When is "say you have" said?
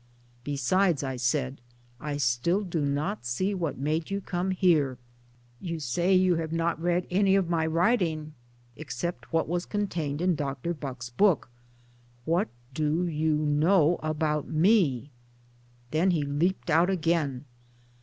5.79-6.51